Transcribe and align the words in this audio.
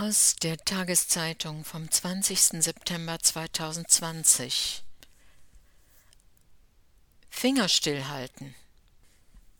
Aus 0.00 0.36
der 0.36 0.56
Tageszeitung 0.58 1.64
vom 1.64 1.90
20. 1.90 2.62
September 2.62 3.18
2020 3.18 4.84
Finger 7.28 7.68
stillhalten. 7.68 8.54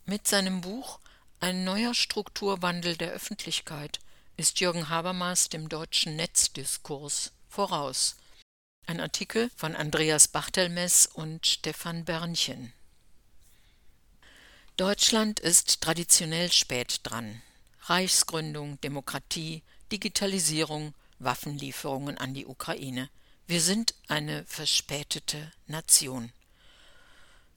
Mit 0.04 0.28
seinem 0.28 0.60
Buch 0.60 1.00
Ein 1.40 1.64
neuer 1.64 1.92
Strukturwandel 1.92 2.96
der 2.96 3.10
Öffentlichkeit 3.10 3.98
ist 4.36 4.60
Jürgen 4.60 4.88
Habermas 4.88 5.48
dem 5.48 5.68
deutschen 5.68 6.14
Netzdiskurs 6.14 7.32
voraus. 7.48 8.14
Ein 8.86 9.00
Artikel 9.00 9.50
von 9.56 9.74
Andreas 9.74 10.28
Bachtelmess 10.28 11.06
und 11.06 11.48
Stefan 11.48 12.04
Bernchen. 12.04 12.72
Deutschland 14.76 15.40
ist 15.40 15.80
traditionell 15.80 16.52
spät 16.52 17.00
dran. 17.02 17.42
Reichsgründung, 17.86 18.80
Demokratie, 18.82 19.64
Digitalisierung, 19.92 20.94
Waffenlieferungen 21.18 22.18
an 22.18 22.34
die 22.34 22.46
Ukraine. 22.46 23.08
Wir 23.46 23.60
sind 23.60 23.94
eine 24.08 24.44
verspätete 24.46 25.52
Nation. 25.66 26.32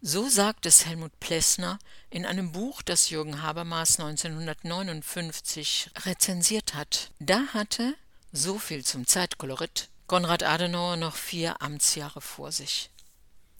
So 0.02 0.28
sagt 0.30 0.66
es 0.66 0.86
Helmut 0.88 1.20
Plessner 1.20 1.78
in 2.10 2.26
einem 2.26 2.52
Buch, 2.54 2.82
das 2.82 3.12
Jürgen 3.12 3.44
Habermas 3.44 4.00
1959 4.00 5.92
rezensiert 6.06 6.74
hat. 6.74 7.12
Da 7.20 7.44
hatte, 7.54 7.94
so 8.32 8.58
viel 8.58 8.84
zum 8.84 9.06
Zeitkolorit, 9.06 9.90
Konrad 10.08 10.42
Adenauer 10.42 10.96
noch 10.98 11.16
vier 11.16 11.62
Amtsjahre 11.62 12.20
vor 12.20 12.52
sich. 12.52 12.90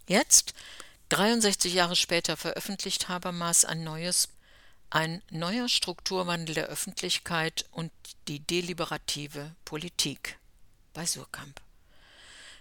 Jetzt, 0.08 0.54
63 1.10 1.74
Jahre 1.74 1.94
später, 1.94 2.36
veröffentlicht 2.36 3.08
Habermas 3.08 3.64
ein 3.64 3.84
neues 3.84 4.28
ein 4.94 5.22
neuer 5.30 5.70
Strukturwandel 5.70 6.54
der 6.54 6.66
Öffentlichkeit 6.66 7.64
und 7.70 7.90
die 8.28 8.40
deliberative 8.40 9.54
Politik 9.64 10.38
bei 10.92 11.06
Surkamp. 11.06 11.62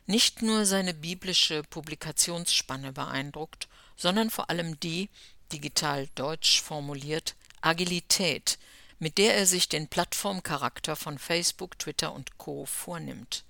Nicht 0.06 0.42
nur 0.42 0.66
seine 0.66 0.94
biblische 0.94 1.62
Publikationsspanne 1.64 2.94
beeindruckt, 2.94 3.68
sondern 3.98 4.30
vor 4.30 4.50
allem 4.50 4.80
die, 4.80 5.10
digital 5.52 6.08
deutsch 6.16 6.62
formuliert, 6.62 7.36
Agilität, 7.60 8.58
mit 8.98 9.18
der 9.18 9.36
er 9.36 9.45
sich 9.45 9.68
den 9.68 9.90
Plattformcharakter 9.90 10.95
von 10.95 11.20
Facebook, 11.20 11.78
Twitter 11.80 12.14
und 12.14 12.38
Co. 12.38 12.66
vornimmt. 12.66 13.44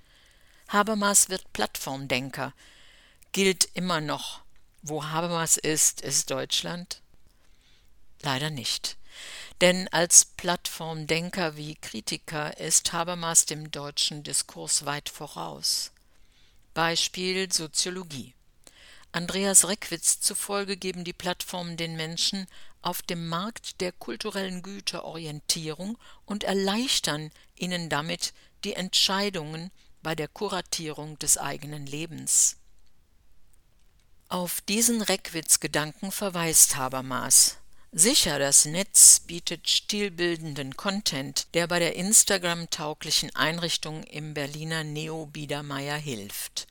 Habermas 0.70 1.30
wird 1.30 1.54
Plattformdenker, 1.54 2.52
gilt 3.32 3.70
immer 3.76 4.02
noch. 4.02 4.42
Wo 4.82 5.04
Habermas 5.04 5.58
ist, 5.58 6.02
ist 6.02 6.32
Deutschland. 6.32 7.02
Leider 8.22 8.50
nicht. 8.50 8.98
Denn 9.62 9.88
als 9.90 10.26
Plattformdenker 10.26 11.56
wie 11.56 11.76
Kritiker 11.76 12.58
ist 12.58 12.94
Habermas 12.94 13.46
dem 13.46 13.70
deutschen 13.72 14.24
Diskurs 14.24 14.86
weit 14.86 15.10
voraus. 15.10 15.92
Beispiel 16.74 17.52
Soziologie. 17.52 18.34
Andreas 19.12 19.68
Reckwitz 19.68 20.22
zufolge 20.22 20.78
geben 20.78 21.04
die 21.04 21.14
Plattformen 21.14 21.76
den 21.76 21.96
Menschen 21.96 22.48
auf 22.82 23.02
dem 23.02 23.28
Markt 23.28 23.82
der 23.82 23.92
kulturellen 23.92 24.64
Güter 24.64 25.04
Orientierung 25.04 25.98
und 26.26 26.44
erleichtern 26.44 27.32
ihnen 27.56 27.90
damit 27.90 28.34
die 28.64 28.74
Entscheidungen 28.74 29.70
bei 30.02 30.16
der 30.16 30.28
Kuratierung 30.28 31.20
des 31.20 31.38
eigenen 31.38 31.86
Lebens. 31.86 32.58
Auf 34.30 34.62
diesen 34.62 35.02
Reckwitz-Gedanken 35.02 36.12
verweist 36.12 36.78
Habermas. 36.78 37.58
Sicher, 37.94 38.40
das 38.40 38.64
Netz 38.64 39.20
bietet 39.20 39.68
stilbildenden 39.68 40.78
Content, 40.78 41.48
der 41.54 41.68
bei 41.68 41.78
der 41.78 41.98
Instagram-tauglichen 41.98 43.36
Einrichtung 43.36 44.04
im 44.04 44.34
Berliner 44.34 44.86
Neo-Biedermeier 44.86 45.98
hilft. 45.98 46.68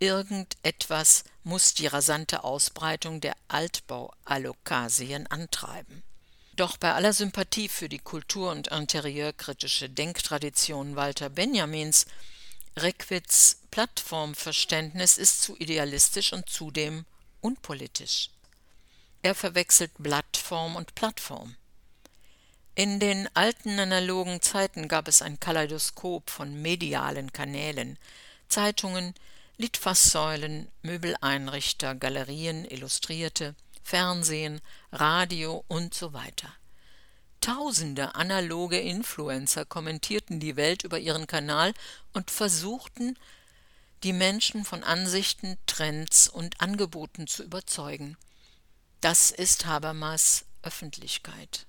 Irgendetwas 0.00 1.24
muss 1.44 1.72
die 1.72 1.86
rasante 1.86 2.44
Ausbreitung 2.44 3.22
der 3.22 3.34
Altbau-Allokasien 3.48 5.26
antreiben. 5.28 6.02
Doch 6.56 6.76
bei 6.76 6.92
aller 6.92 7.14
Sympathie 7.14 7.70
für 7.70 7.88
die 7.88 7.98
kultur- 7.98 8.52
und 8.52 8.68
interieurkritische 8.68 9.88
Denktradition 9.88 10.94
Walter 10.94 11.30
Benjamins, 11.30 12.04
Reckwitz 12.76 13.60
Plattformverständnis 13.70 15.16
ist 15.16 15.40
zu 15.40 15.56
idealistisch 15.56 16.34
und 16.34 16.50
zudem 16.50 17.06
unpolitisch. 17.40 18.28
Er 19.24 19.34
verwechselt 19.34 19.90
Blattform 19.96 20.76
und 20.76 20.94
Plattform. 20.94 21.56
In 22.74 23.00
den 23.00 23.26
alten 23.34 23.78
analogen 23.78 24.42
Zeiten 24.42 24.86
gab 24.86 25.08
es 25.08 25.22
ein 25.22 25.40
Kaleidoskop 25.40 26.28
von 26.28 26.60
medialen 26.60 27.32
Kanälen, 27.32 27.98
Zeitungen, 28.48 29.14
Litfaßsäulen, 29.56 30.68
Möbeleinrichter, 30.82 31.94
Galerien, 31.94 32.66
Illustrierte, 32.66 33.54
Fernsehen, 33.82 34.60
Radio 34.92 35.64
und 35.68 35.94
so 35.94 36.12
weiter. 36.12 36.52
Tausende 37.40 38.16
analoge 38.16 38.78
Influencer 38.78 39.64
kommentierten 39.64 40.38
die 40.38 40.56
Welt 40.56 40.84
über 40.84 40.98
ihren 40.98 41.26
Kanal 41.26 41.72
und 42.12 42.30
versuchten, 42.30 43.18
die 44.02 44.12
Menschen 44.12 44.66
von 44.66 44.84
Ansichten, 44.84 45.56
Trends 45.64 46.28
und 46.28 46.60
Angeboten 46.60 47.26
zu 47.26 47.42
überzeugen. 47.42 48.18
Das 49.04 49.30
ist 49.30 49.66
Habermas 49.66 50.46
Öffentlichkeit. 50.62 51.66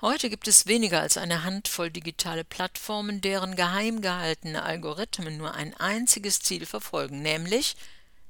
Heute 0.00 0.30
gibt 0.30 0.46
es 0.46 0.68
weniger 0.68 1.00
als 1.00 1.16
eine 1.16 1.42
Handvoll 1.42 1.90
digitale 1.90 2.44
Plattformen, 2.44 3.20
deren 3.20 3.56
geheim 3.56 4.00
gehaltene 4.00 4.62
Algorithmen 4.62 5.36
nur 5.36 5.54
ein 5.54 5.74
einziges 5.74 6.38
Ziel 6.38 6.66
verfolgen, 6.66 7.20
nämlich 7.20 7.74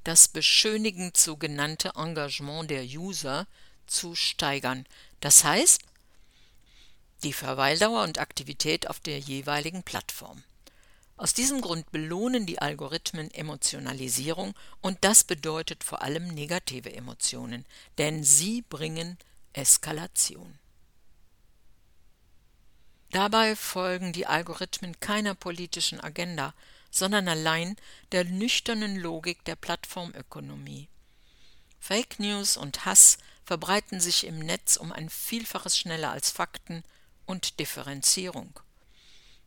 das 0.03 0.27
beschönigend 0.27 1.15
sogenannte 1.15 1.91
Engagement 1.95 2.71
der 2.71 2.85
User 2.85 3.45
zu 3.85 4.15
steigern. 4.15 4.87
Das 5.19 5.43
heißt, 5.43 5.83
die 7.21 7.33
Verweildauer 7.33 8.01
und 8.01 8.17
Aktivität 8.17 8.89
auf 8.89 8.99
der 8.99 9.19
jeweiligen 9.19 9.83
Plattform. 9.83 10.43
Aus 11.17 11.33
diesem 11.33 11.61
Grund 11.61 11.91
belohnen 11.91 12.45
die 12.45 12.59
Algorithmen 12.59 13.31
Emotionalisierung 13.31 14.53
und 14.81 14.97
das 15.01 15.23
bedeutet 15.23 15.83
vor 15.83 16.01
allem 16.01 16.27
negative 16.27 16.93
Emotionen, 16.93 17.65
denn 17.97 18.23
sie 18.23 18.61
bringen 18.61 19.17
Eskalation. 19.53 20.59
Dabei 23.11 23.55
folgen 23.55 24.11
die 24.11 24.27
Algorithmen 24.27 24.99
keiner 24.99 25.35
politischen 25.35 26.01
Agenda, 26.01 26.53
sondern 26.91 27.29
allein 27.29 27.77
der 28.11 28.25
nüchternen 28.25 28.97
Logik 28.97 29.45
der 29.45 29.55
Plattformökonomie. 29.55 30.89
Fake 31.79 32.19
News 32.19 32.57
und 32.57 32.83
Hass 32.83 33.19
verbreiten 33.45 34.01
sich 34.01 34.25
im 34.25 34.39
Netz 34.39 34.75
um 34.75 34.91
ein 34.91 35.09
Vielfaches 35.09 35.77
schneller 35.77 36.11
als 36.11 36.29
Fakten 36.31 36.83
und 37.25 37.59
Differenzierung. 37.59 38.59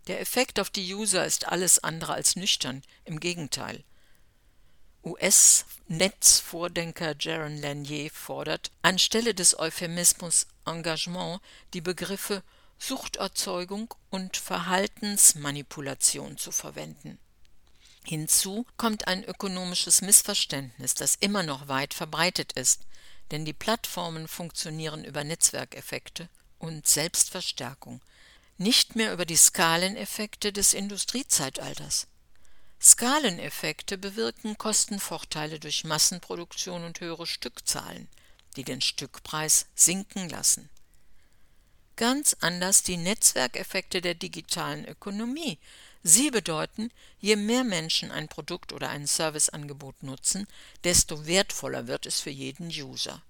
Der 0.09 0.21
Effekt 0.21 0.59
auf 0.59 0.71
die 0.71 0.93
User 0.95 1.25
ist 1.27 1.47
alles 1.49 1.85
andere 1.85 2.15
als 2.15 2.35
nüchtern, 2.35 2.83
im 3.05 3.21
Gegenteil. 3.21 3.85
US-Netzvordenker 5.05 7.15
Jaron 7.19 7.59
Lanier 7.59 8.11
fordert, 8.11 8.71
anstelle 8.83 9.35
des 9.35 9.59
Euphemismus 9.59 10.47
Engagement 10.67 11.41
die 11.75 11.83
Begriffe 11.83 12.43
Suchterzeugung 12.79 13.95
und 14.11 14.37
Verhaltensmanipulation 14.37 16.37
zu 16.39 16.53
verwenden. 16.53 17.19
Hinzu 18.05 18.65
kommt 18.77 19.09
ein 19.09 19.25
ökonomisches 19.25 20.01
Missverständnis, 20.01 20.95
das 20.95 21.17
immer 21.17 21.43
noch 21.43 21.67
weit 21.69 21.93
verbreitet 21.93 22.53
ist, 22.55 22.87
denn 23.31 23.45
die 23.45 23.53
Plattformen 23.53 24.27
funktionieren 24.27 25.05
über 25.05 25.23
Netzwerkeffekte 25.25 26.31
und 26.59 26.87
Selbstverstärkung, 26.87 28.01
nicht 28.59 28.97
mehr 28.97 29.13
über 29.13 29.25
die 29.25 29.37
Skaleneffekte 29.37 30.53
des 30.53 30.75
Industriezeitalters. 30.75 32.09
Skaleneffekte 32.81 33.99
bewirken 33.99 34.59
Kostenvorteile 34.59 35.59
durch 35.59 35.85
Massenproduktion 35.85 36.85
und 36.85 37.01
höhere 37.01 37.27
Stückzahlen, 37.27 38.09
die 38.57 38.65
den 38.65 38.81
Stückpreis 38.81 39.67
sinken 39.75 40.29
lassen. 40.29 40.69
Ganz 41.97 42.37
anders 42.41 42.85
die 42.85 42.97
Netzwerkeffekte 42.97 44.01
der 44.01 44.15
digitalen 44.15 44.87
Ökonomie. 44.87 45.59
Sie 46.05 46.31
bedeuten, 46.31 46.93
je 47.19 47.35
mehr 47.35 47.65
Menschen 47.65 48.13
ein 48.13 48.29
Produkt 48.29 48.73
oder 48.73 48.89
ein 48.89 49.07
Serviceangebot 49.07 50.05
nutzen, 50.05 50.47
desto 50.85 51.27
wertvoller 51.27 51.89
wird 51.89 52.07
es 52.07 52.21
für 52.21 52.31
jeden 52.31 52.69
User. 52.69 53.21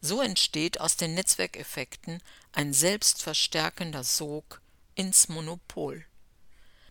So 0.00 0.22
entsteht 0.22 0.80
aus 0.80 0.96
den 0.96 1.14
Netzwerkeffekten 1.14 2.22
ein 2.52 2.72
selbstverstärkender 2.72 4.04
Sog 4.04 4.60
ins 4.94 5.28
Monopol. 5.28 6.04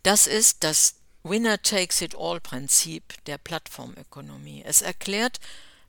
Das 0.03 0.27
ist 0.27 0.63
das 0.63 0.95
Winner-takes-it-all-Prinzip 1.23 3.23
der 3.25 3.37
Plattformökonomie. 3.37 4.63
Es 4.65 4.81
erklärt, 4.81 5.39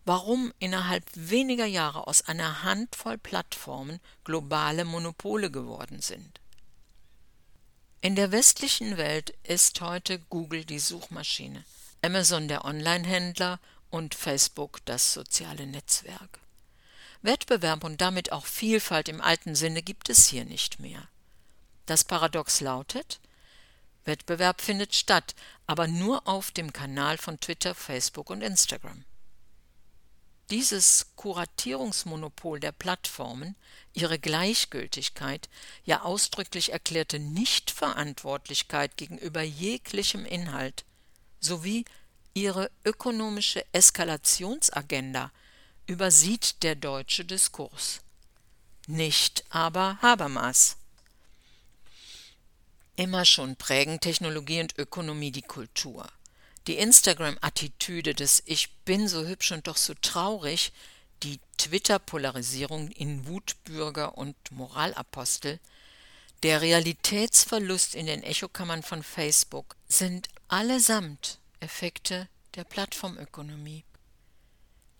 warum 0.04 0.52
innerhalb 0.58 1.04
weniger 1.14 1.66
Jahre 1.66 2.06
aus 2.06 2.22
einer 2.22 2.62
Handvoll 2.62 3.18
Plattformen 3.18 4.00
globale 4.24 4.84
Monopole 4.84 5.50
geworden 5.50 6.00
sind. 6.00 6.40
In 8.00 8.16
der 8.16 8.32
westlichen 8.32 8.96
Welt 8.96 9.34
ist 9.42 9.80
heute 9.80 10.18
Google 10.18 10.64
die 10.64 10.78
Suchmaschine, 10.78 11.64
Amazon 12.00 12.48
der 12.48 12.64
Onlinehändler 12.64 13.60
und 13.90 14.14
Facebook 14.14 14.84
das 14.84 15.12
soziale 15.12 15.66
Netzwerk. 15.66 16.40
Wettbewerb 17.22 17.84
und 17.84 18.00
damit 18.00 18.32
auch 18.32 18.46
Vielfalt 18.46 19.08
im 19.08 19.20
alten 19.20 19.54
Sinne 19.54 19.82
gibt 19.82 20.08
es 20.08 20.26
hier 20.26 20.44
nicht 20.44 20.80
mehr. 20.80 21.08
Das 21.86 22.04
Paradox 22.04 22.60
lautet, 22.60 23.20
Wettbewerb 24.04 24.60
findet 24.60 24.94
statt, 24.94 25.34
aber 25.66 25.86
nur 25.86 26.26
auf 26.26 26.50
dem 26.50 26.72
Kanal 26.72 27.18
von 27.18 27.40
Twitter, 27.40 27.74
Facebook 27.74 28.30
und 28.30 28.42
Instagram. 28.42 29.04
Dieses 30.50 31.08
Kuratierungsmonopol 31.16 32.58
der 32.58 32.72
Plattformen, 32.72 33.54
ihre 33.92 34.18
Gleichgültigkeit, 34.18 35.50
ja 35.84 36.02
ausdrücklich 36.02 36.72
erklärte 36.72 37.18
Nichtverantwortlichkeit 37.18 38.96
gegenüber 38.96 39.42
jeglichem 39.42 40.24
Inhalt 40.24 40.86
sowie 41.38 41.84
ihre 42.32 42.70
ökonomische 42.84 43.62
Eskalationsagenda 43.72 45.32
übersieht 45.88 46.62
der 46.62 46.76
deutsche 46.76 47.24
Diskurs. 47.24 48.00
Nicht 48.86 49.44
aber 49.50 49.98
Habermas. 50.00 50.76
Immer 52.94 53.24
schon 53.24 53.56
prägen 53.56 53.98
Technologie 53.98 54.60
und 54.60 54.78
Ökonomie 54.78 55.32
die 55.32 55.42
Kultur. 55.42 56.06
Die 56.66 56.76
Instagram-Attitüde 56.76 58.14
des 58.14 58.42
Ich 58.44 58.70
bin 58.84 59.08
so 59.08 59.26
hübsch 59.26 59.52
und 59.52 59.66
doch 59.66 59.78
so 59.78 59.94
traurig, 59.94 60.72
die 61.22 61.40
Twitter-Polarisierung 61.56 62.90
in 62.90 63.26
Wutbürger 63.26 64.18
und 64.18 64.36
Moralapostel, 64.50 65.58
der 66.42 66.60
Realitätsverlust 66.60 67.94
in 67.94 68.06
den 68.06 68.22
Echokammern 68.22 68.82
von 68.82 69.02
Facebook 69.02 69.74
sind 69.88 70.28
allesamt 70.48 71.38
Effekte 71.60 72.28
der 72.54 72.64
Plattformökonomie. 72.64 73.84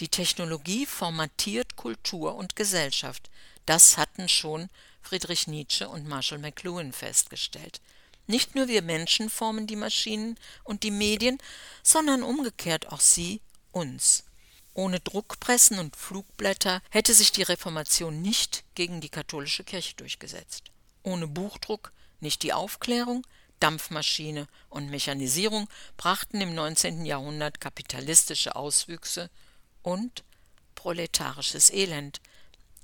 Die 0.01 0.09
Technologie 0.09 0.87
formatiert 0.87 1.75
Kultur 1.75 2.37
und 2.37 2.55
Gesellschaft, 2.55 3.31
das 3.67 3.97
hatten 3.97 4.29
schon 4.29 4.71
Friedrich 5.03 5.47
Nietzsche 5.49 5.89
und 5.89 6.07
Marshall 6.07 6.39
McLuhan 6.39 6.93
festgestellt. 6.93 7.81
Nicht 8.29 8.55
nur 8.55 8.69
wir 8.69 8.83
Menschen 8.83 9.29
formen 9.31 9.67
die 9.67 9.77
Maschinen 9.77 10.39
und 10.63 10.83
die 10.83 10.91
Medien, 10.91 11.39
sondern 11.83 12.23
umgekehrt 12.23 12.93
auch 12.93 13.01
sie 13.01 13.41
uns. 13.73 14.25
Ohne 14.75 15.01
Druckpressen 15.01 15.81
und 15.81 15.97
Flugblätter 15.97 16.81
hätte 16.91 17.13
sich 17.13 17.33
die 17.33 17.43
Reformation 17.43 18.23
nicht 18.23 18.65
gegen 18.77 19.01
die 19.01 19.09
katholische 19.09 19.65
Kirche 19.65 19.97
durchgesetzt. 19.97 20.71
Ohne 21.03 21.27
Buchdruck 21.27 21.93
nicht 22.21 22.43
die 22.43 22.53
Aufklärung, 22.53 23.27
Dampfmaschine 23.59 24.47
und 24.69 24.91
Mechanisierung 24.91 25.69
brachten 25.97 26.41
im 26.41 26.55
19. 26.55 27.05
Jahrhundert 27.05 27.61
kapitalistische 27.61 28.55
Auswüchse 28.55 29.31
und 29.89 30.23
proletarisches 30.75 31.71
Elend, 31.71 32.21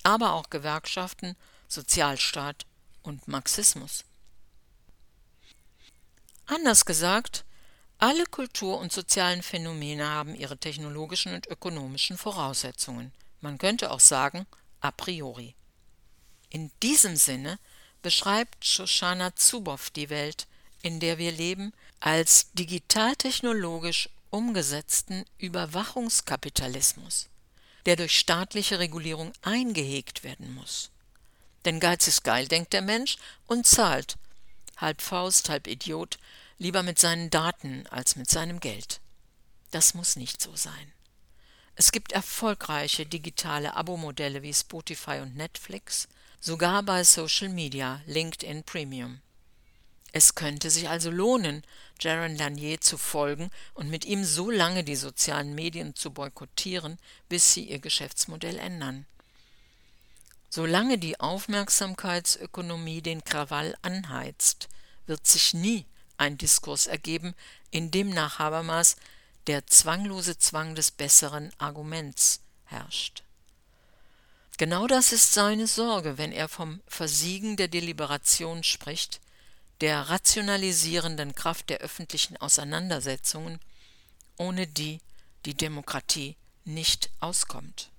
aber 0.05 0.33
auch 0.33 0.49
Gewerkschaften, 0.49 1.37
Sozialstaat 1.69 2.65
und 3.03 3.29
Marxismus. 3.29 4.05
Anders 6.47 6.87
gesagt, 6.87 7.45
alle 7.99 8.25
Kultur- 8.25 8.79
und 8.79 8.91
sozialen 8.91 9.43
Phänomene 9.43 10.09
haben 10.09 10.35
ihre 10.35 10.57
technologischen 10.57 11.35
und 11.35 11.47
ökonomischen 11.47 12.17
Voraussetzungen. 12.17 13.13
Man 13.43 13.59
könnte 13.59 13.91
auch 13.91 14.01
sagen, 14.01 14.47
a 14.81 14.91
priori. 14.91 15.55
In 16.49 16.71
diesem 16.83 17.17
Sinne 17.17 17.59
beschreibt 18.01 18.65
Shoshana 18.65 19.37
Zuboff 19.37 19.91
die 19.91 20.09
Welt, 20.09 20.47
in 20.81 21.01
der 21.01 21.19
wir 21.19 21.33
leben, 21.33 21.75
als 22.01 22.51
digital-technologisch 22.55 24.09
umgesetzten 24.35 25.25
Überwachungskapitalismus, 25.39 27.29
der 27.87 27.95
durch 27.95 28.19
staatliche 28.19 28.81
Regulierung 28.81 29.33
eingehegt 29.43 30.25
werden 30.25 30.53
muss. 30.53 30.91
Denn 31.65 31.79
Geiz 31.79 32.09
ist 32.09 32.25
geil, 32.25 32.49
denkt 32.49 32.73
der 32.73 32.83
Mensch 32.83 33.17
und 33.47 33.65
zahlt, 33.65 34.17
halb 34.77 35.03
Faust, 35.03 35.51
halb 35.51 35.69
Idiot, 35.69 36.19
lieber 36.59 36.83
mit 36.83 36.99
seinen 36.99 37.31
Daten 37.31 37.87
als 37.91 38.17
mit 38.17 38.29
seinem 38.29 38.59
Geld. 38.59 39.01
Das 39.71 39.95
muss 39.95 40.17
nicht 40.17 40.43
so 40.43 40.57
sein. 40.57 40.93
Es 41.77 41.93
gibt 41.93 42.11
erfolgreiche 42.11 43.07
digitale 43.07 43.77
Abo-Modelle 43.77 44.43
wie 44.43 44.53
Spotify 44.53 45.21
und 45.23 45.37
Netflix, 45.37 46.09
sogar 46.41 46.83
bei 46.83 47.05
Social 47.05 47.51
Media, 47.51 48.03
LinkedIn 48.07 48.65
Premium. 48.65 49.21
Es 50.17 50.37
könnte 50.37 50.71
sich 50.71 50.89
also 50.89 51.11
lohnen, 51.11 51.65
Jaron 51.99 52.37
Lanier 52.37 52.81
zu 52.81 52.97
folgen 52.97 53.51
und 53.75 53.91
mit 53.91 54.05
ihm 54.05 54.25
so 54.25 54.49
lange 54.49 54.85
die 54.85 54.95
sozialen 54.95 55.57
Medien 55.57 55.97
zu 55.97 56.13
boykottieren, 56.13 56.99
bis 57.29 57.53
sie 57.53 57.65
ihr 57.65 57.81
Geschäftsmodell 57.81 58.61
ändern. 58.61 59.07
Solange 60.51 60.99
die 60.99 61.19
Aufmerksamkeitsökonomie 61.19 63.03
den 63.03 63.25
Krawall 63.25 63.77
anheizt, 63.83 64.69
wird 65.07 65.27
sich 65.27 65.53
nie 65.53 65.85
ein 66.17 66.39
Diskurs 66.39 66.87
ergeben, 66.87 67.35
in 67.73 67.91
dem 67.91 68.11
nach 68.11 68.39
Habermas 68.39 68.95
der 69.49 69.67
zwanglose 69.67 70.39
Zwang 70.39 70.77
des 70.77 70.93
besseren 70.93 71.51
Arguments 71.59 72.39
herrscht. 72.67 73.25
Genau 74.59 74.87
das 74.87 75.11
ist 75.11 75.33
seine 75.33 75.67
Sorge, 75.67 76.19
wenn 76.19 76.31
er 76.31 76.49
vom 76.49 76.81
Versiegen 76.87 77.57
der 77.57 77.67
Deliberation 77.67 78.63
spricht, 78.63 79.21
der 79.81 80.09
rationalisierenden 80.09 81.35
Kraft 81.35 81.71
der 81.71 81.79
öffentlichen 81.79 82.37
Auseinandersetzungen, 82.37 83.61
ohne 84.37 84.67
die 84.67 85.01
die 85.45 85.55
Demokratie 85.55 86.37
nicht 86.65 87.11
auskommt. 87.21 87.91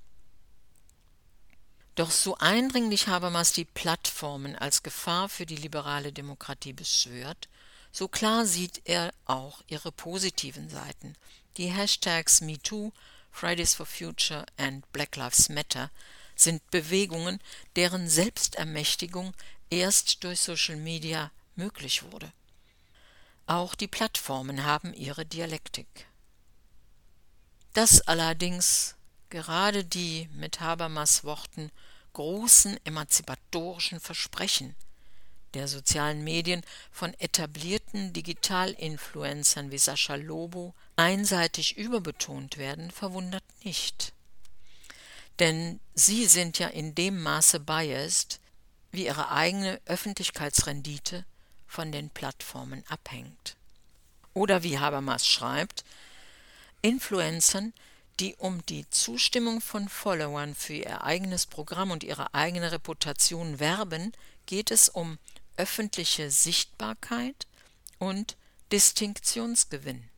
Doch 1.95 2.11
so 2.11 2.37
eindringlich 2.37 3.07
Habermas 3.07 3.53
die 3.53 3.65
Plattformen 3.65 4.55
als 4.55 4.83
Gefahr 4.83 5.29
für 5.29 5.45
die 5.45 5.55
liberale 5.55 6.11
Demokratie 6.11 6.73
beschwört, 6.73 7.47
so 7.91 8.09
klar 8.09 8.45
sieht 8.45 8.81
er 8.83 9.13
auch 9.23 9.61
ihre 9.67 9.93
positiven 9.93 10.69
Seiten. 10.69 11.15
Die 11.55 11.71
Hashtags 11.71 12.41
MeToo, 12.41 12.91
Fridays 13.31 13.73
for 13.73 13.85
Future 13.85 14.45
und 14.57 14.91
Black 14.91 15.15
Lives 15.15 15.47
Matter 15.47 15.89
sind 16.35 16.69
Bewegungen, 16.71 17.39
deren 17.77 18.09
Selbstermächtigung 18.09 19.33
erst 19.69 20.25
durch 20.25 20.41
Social 20.41 20.75
Media 20.75 21.31
möglich 21.55 22.03
wurde. 22.11 22.31
Auch 23.47 23.75
die 23.75 23.87
Plattformen 23.87 24.63
haben 24.63 24.93
ihre 24.93 25.25
Dialektik. 25.25 26.07
Das 27.73 28.01
allerdings 28.01 28.95
gerade 29.29 29.83
die 29.83 30.29
mit 30.33 30.61
Habermas 30.61 31.23
Worten 31.23 31.71
großen 32.13 32.79
emanzipatorischen 32.85 33.99
Versprechen 33.99 34.75
der 35.55 35.67
sozialen 35.67 36.23
Medien 36.23 36.61
von 36.91 37.13
etablierten 37.15 38.13
Digitalinfluencern 38.13 39.71
wie 39.71 39.77
Sascha 39.77 40.15
Lobo 40.15 40.75
einseitig 40.95 41.77
überbetont 41.77 42.57
werden, 42.57 42.91
verwundert 42.91 43.43
nicht. 43.63 44.13
Denn 45.39 45.79
sie 45.93 46.25
sind 46.25 46.59
ja 46.59 46.67
in 46.67 46.93
dem 46.93 47.21
Maße 47.21 47.59
biased, 47.59 48.39
wie 48.91 49.05
ihre 49.05 49.31
eigene 49.31 49.81
Öffentlichkeitsrendite 49.85 51.25
von 51.67 51.91
den 51.91 52.09
Plattformen 52.09 52.83
abhängt. 52.89 53.55
Oder 54.33 54.63
wie 54.63 54.79
Habermas 54.79 55.27
schreibt, 55.27 55.83
Influencern 56.81 57.73
die 58.19 58.35
um 58.37 58.65
die 58.67 58.89
Zustimmung 58.89 59.61
von 59.61 59.89
Followern 59.89 60.55
für 60.55 60.73
ihr 60.73 61.03
eigenes 61.03 61.45
Programm 61.45 61.91
und 61.91 62.03
ihre 62.03 62.33
eigene 62.33 62.71
Reputation 62.71 63.59
werben, 63.59 64.13
geht 64.45 64.71
es 64.71 64.89
um 64.89 65.17
öffentliche 65.57 66.31
Sichtbarkeit 66.31 67.47
und 67.99 68.37
Distinktionsgewinn. 68.71 70.09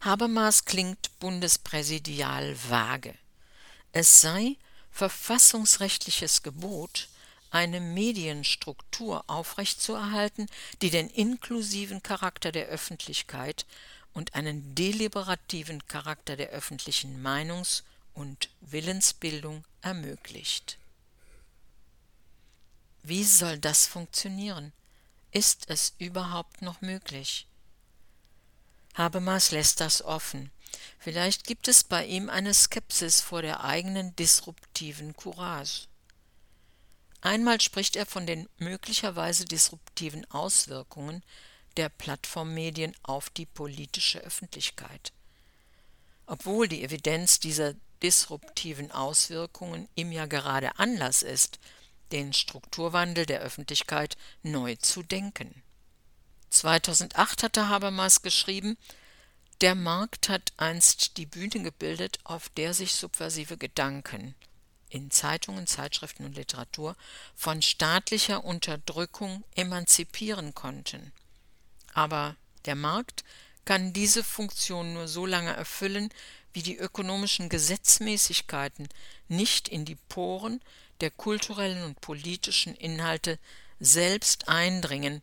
Habermas 0.00 0.64
klingt 0.66 1.18
bundespräsidial 1.18 2.56
vage. 2.68 3.14
Es 3.92 4.20
sei 4.20 4.56
verfassungsrechtliches 4.90 6.42
Gebot, 6.42 7.08
eine 7.54 7.80
Medienstruktur 7.80 9.24
aufrechtzuerhalten, 9.30 10.48
die 10.82 10.90
den 10.90 11.08
inklusiven 11.08 12.02
Charakter 12.02 12.50
der 12.50 12.66
Öffentlichkeit 12.66 13.64
und 14.12 14.34
einen 14.34 14.74
deliberativen 14.74 15.86
Charakter 15.86 16.34
der 16.36 16.48
öffentlichen 16.50 17.22
Meinungs- 17.22 17.84
und 18.12 18.48
Willensbildung 18.60 19.64
ermöglicht. 19.82 20.78
Wie 23.04 23.22
soll 23.22 23.58
das 23.58 23.86
funktionieren? 23.86 24.72
Ist 25.30 25.68
es 25.68 25.94
überhaupt 25.98 26.60
noch 26.60 26.80
möglich? 26.80 27.46
Habermas 28.94 29.52
lässt 29.52 29.80
das 29.80 30.02
offen. 30.02 30.50
Vielleicht 30.98 31.44
gibt 31.46 31.68
es 31.68 31.84
bei 31.84 32.04
ihm 32.04 32.28
eine 32.30 32.52
Skepsis 32.52 33.20
vor 33.20 33.42
der 33.42 33.62
eigenen 33.62 34.16
disruptiven 34.16 35.14
Courage. 35.14 35.86
Einmal 37.24 37.58
spricht 37.58 37.96
er 37.96 38.04
von 38.04 38.26
den 38.26 38.50
möglicherweise 38.58 39.46
disruptiven 39.46 40.30
Auswirkungen 40.30 41.22
der 41.78 41.88
Plattformmedien 41.88 42.94
auf 43.02 43.30
die 43.30 43.46
politische 43.46 44.18
Öffentlichkeit. 44.18 45.10
Obwohl 46.26 46.68
die 46.68 46.84
Evidenz 46.84 47.40
dieser 47.40 47.72
disruptiven 48.02 48.90
Auswirkungen 48.90 49.88
ihm 49.94 50.12
ja 50.12 50.26
gerade 50.26 50.78
Anlass 50.78 51.22
ist, 51.22 51.58
den 52.12 52.34
Strukturwandel 52.34 53.24
der 53.24 53.40
Öffentlichkeit 53.40 54.18
neu 54.42 54.76
zu 54.76 55.02
denken. 55.02 55.62
2008 56.50 57.42
hatte 57.42 57.70
Habermas 57.70 58.20
geschrieben, 58.20 58.76
der 59.62 59.74
Markt 59.74 60.28
hat 60.28 60.52
einst 60.58 61.16
die 61.16 61.24
Bühne 61.24 61.62
gebildet, 61.62 62.18
auf 62.24 62.50
der 62.50 62.74
sich 62.74 62.94
subversive 62.94 63.56
Gedanken 63.56 64.34
in 64.94 65.10
Zeitungen, 65.10 65.66
Zeitschriften 65.66 66.24
und 66.24 66.36
Literatur 66.36 66.96
von 67.34 67.62
staatlicher 67.62 68.44
Unterdrückung 68.44 69.42
emanzipieren 69.56 70.54
konnten. 70.54 71.12
Aber 71.94 72.36
der 72.64 72.76
Markt 72.76 73.24
kann 73.64 73.92
diese 73.92 74.22
Funktion 74.22 74.94
nur 74.94 75.08
so 75.08 75.26
lange 75.26 75.52
erfüllen, 75.52 76.10
wie 76.52 76.62
die 76.62 76.76
ökonomischen 76.76 77.48
Gesetzmäßigkeiten 77.48 78.88
nicht 79.26 79.68
in 79.68 79.84
die 79.84 79.96
Poren 79.96 80.60
der 81.00 81.10
kulturellen 81.10 81.82
und 81.82 82.00
politischen 82.00 82.76
Inhalte 82.76 83.40
selbst 83.80 84.46
eindringen, 84.46 85.22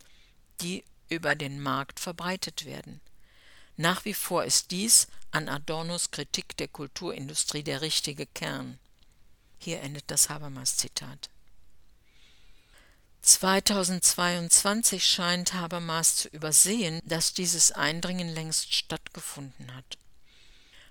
die 0.60 0.84
über 1.08 1.36
den 1.36 1.62
Markt 1.62 2.02
verbreitet 2.02 2.66
werden. 2.66 3.00
Nach 3.78 4.04
wie 4.04 4.14
vor 4.14 4.44
ist 4.44 4.72
dies 4.72 5.08
an 5.32 5.48
Adornos 5.48 6.12
Kritik 6.12 6.58
der 6.58 6.68
Kulturindustrie 6.68 7.64
der 7.64 7.80
richtige 7.80 8.26
Kern. 8.26 8.78
Hier 9.64 9.82
endet 9.82 10.06
das 10.08 10.30
Habermas-Zitat. 10.30 11.30
2022 13.22 15.06
scheint 15.06 15.54
Habermas 15.54 16.16
zu 16.16 16.30
übersehen, 16.30 17.00
dass 17.06 17.36
dieses 17.36 17.72
Eindringen 17.72 18.30
längst 18.30 18.74
stattgefunden 18.74 19.76
hat. 19.76 20.00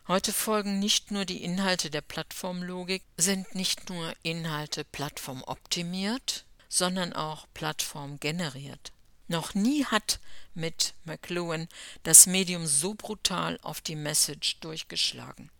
Heute 0.06 0.32
folgen 0.32 0.78
nicht 0.78 1.10
nur 1.10 1.24
die 1.24 1.42
Inhalte 1.42 1.90
der 1.90 2.00
Plattformlogik, 2.00 3.02
sind 3.16 3.56
nicht 3.56 3.90
nur 3.90 4.14
Inhalte 4.22 4.84
plattformoptimiert, 4.84 6.44
sondern 6.68 7.12
auch 7.12 7.48
plattformgeneriert. 7.54 8.92
Noch 9.26 9.54
nie 9.54 9.84
hat 9.84 10.20
mit 10.54 10.94
McLuhan 11.04 11.68
das 12.04 12.26
Medium 12.26 12.68
so 12.68 12.94
brutal 12.94 13.58
auf 13.62 13.80
die 13.80 13.96
Message 13.96 14.60
durchgeschlagen. 14.60 15.50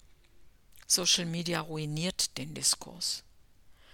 Social 0.90 1.26
Media 1.26 1.60
ruiniert 1.60 2.36
den 2.36 2.52
Diskurs. 2.52 3.22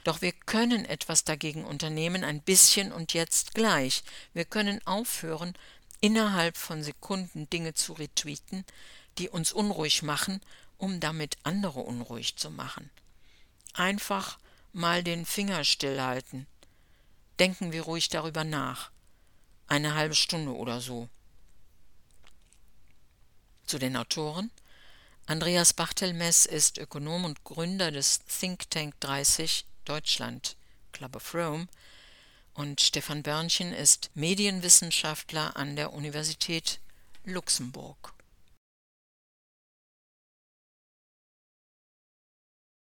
Doch 0.05 0.23
wir 0.23 0.33
können 0.33 0.87
etwas 0.87 1.25
dagegen 1.25 1.65
unternehmen, 1.65 2.25
ein 2.25 2.41
bisschen 2.41 2.91
und 2.91 3.13
jetzt 3.13 3.55
gleich. 3.55 4.03
Wir 4.33 4.47
können 4.47 4.81
aufhören, 4.87 5.55
innerhalb 6.01 6.57
von 6.57 6.83
Sekunden 6.83 7.51
Dinge 7.51 7.75
zu 7.75 7.93
retweeten, 7.93 8.65
die 9.19 9.29
uns 9.29 9.53
unruhig 9.53 10.03
machen, 10.03 10.41
um 10.79 11.01
damit 11.01 11.37
andere 11.43 11.81
unruhig 11.81 12.37
zu 12.37 12.51
machen. 12.51 12.89
Einfach 13.75 14.39
mal 14.73 15.03
den 15.03 15.27
Finger 15.27 15.65
stillhalten. 15.65 16.47
Denken 17.39 17.73
wir 17.73 17.83
ruhig 17.83 18.09
darüber 18.09 18.45
nach. 18.45 18.91
Eine 19.67 19.95
halbe 19.95 20.15
Stunde 20.15 20.55
oder 20.55 20.81
so. 20.81 21.09
Zu 23.67 23.79
den 23.79 23.97
Autoren 23.97 24.51
Andreas 25.29 25.73
Bachtelmess 25.73 26.47
ist 26.47 26.79
Ökonom 26.79 27.25
und 27.25 27.43
Gründer 27.43 27.91
des 27.91 28.21
Think 28.27 28.71
Tank 28.71 28.95
30 29.01 29.65
Deutschland 29.85 30.55
Club 30.93 31.17
of 31.17 31.35
Rome 31.35 31.67
und 32.55 32.81
Stefan 32.81 33.25
Börnchen 33.25 33.73
ist 33.73 34.11
Medienwissenschaftler 34.15 35.57
an 35.57 35.75
der 35.75 35.93
Universität 35.93 36.79
Luxemburg. 37.25 38.16